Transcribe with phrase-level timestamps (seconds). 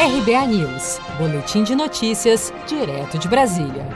[0.00, 3.86] RBA News, Boletim de Notícias, direto de Brasília.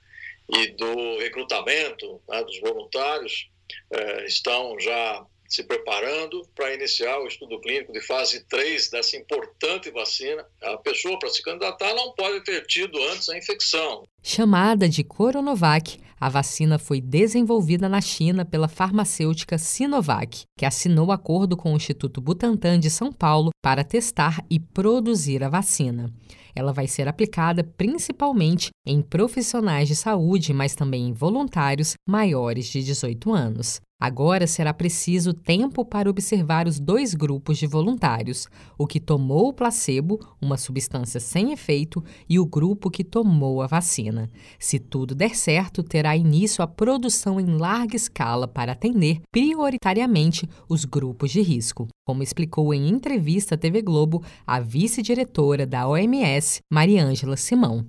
[0.52, 3.48] e do recrutamento uh, dos voluntários
[3.92, 9.90] uh, estão já se preparando para iniciar o estudo clínico de fase 3 dessa importante
[9.90, 10.46] vacina.
[10.62, 14.04] A pessoa, para se candidatar, não pode ter tido antes a infecção.
[14.22, 21.56] Chamada de Coronavac, a vacina foi desenvolvida na China pela farmacêutica Sinovac, que assinou acordo
[21.56, 26.12] com o Instituto Butantan de São Paulo para testar e produzir a vacina.
[26.54, 32.82] Ela vai ser aplicada principalmente em profissionais de saúde, mas também em voluntários maiores de
[32.82, 33.80] 18 anos.
[34.00, 38.48] Agora será preciso tempo para observar os dois grupos de voluntários:
[38.78, 43.66] o que tomou o placebo, uma substância sem efeito, e o grupo que tomou a
[43.66, 44.30] vacina.
[44.58, 50.86] Se tudo der certo, terá início a produção em larga escala para atender prioritariamente os
[50.86, 57.36] grupos de risco, como explicou em entrevista à TV Globo a vice-diretora da OMS, Mariângela
[57.36, 57.86] Simão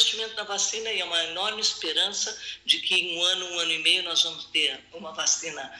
[0.00, 3.72] investimento na vacina e é uma enorme esperança de que em um ano, um ano
[3.72, 5.72] e meio, nós vamos ter uma vacina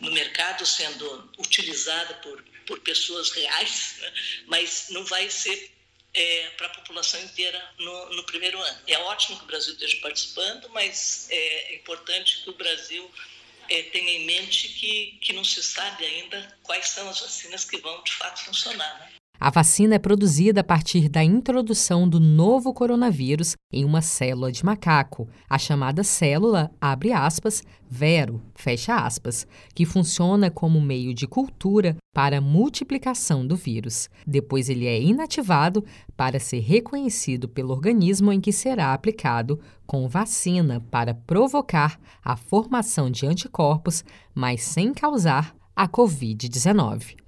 [0.00, 4.12] no mercado sendo utilizada por, por pessoas reais, né?
[4.46, 5.72] mas não vai ser
[6.12, 8.80] é, para a população inteira no, no, primeiro ano.
[8.86, 13.08] É ótimo que o Brasil esteja participando, mas é importante que o Brasil
[13.68, 17.78] é, tenha em mente que, que não se sabe ainda quais são as vacinas que
[17.78, 18.98] vão de fato funcionar.
[19.00, 19.12] Né?
[19.40, 24.64] A vacina é produzida a partir da introdução do novo coronavírus em uma célula de
[24.64, 31.96] macaco, a chamada célula, abre aspas, vero, fecha aspas, que funciona como meio de cultura
[32.12, 34.10] para a multiplicação do vírus.
[34.26, 35.84] Depois ele é inativado
[36.16, 43.08] para ser reconhecido pelo organismo em que será aplicado com vacina para provocar a formação
[43.08, 47.27] de anticorpos, mas sem causar a Covid-19.